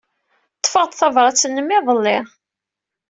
[0.61, 2.17] Ḍḍfeɣ-d tabṛat-nnem iḍelli.